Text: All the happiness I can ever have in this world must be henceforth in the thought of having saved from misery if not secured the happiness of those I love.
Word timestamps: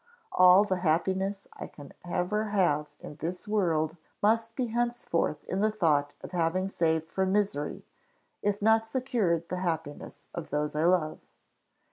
All 0.31 0.63
the 0.63 0.77
happiness 0.79 1.47
I 1.53 1.67
can 1.67 1.93
ever 2.03 2.45
have 2.45 2.87
in 3.01 3.17
this 3.17 3.47
world 3.47 3.97
must 4.23 4.55
be 4.55 4.65
henceforth 4.69 5.43
in 5.43 5.59
the 5.59 5.69
thought 5.69 6.15
of 6.21 6.31
having 6.31 6.69
saved 6.69 7.11
from 7.11 7.31
misery 7.31 7.85
if 8.41 8.63
not 8.63 8.87
secured 8.87 9.47
the 9.49 9.57
happiness 9.57 10.25
of 10.33 10.49
those 10.49 10.75
I 10.75 10.85
love. 10.85 11.19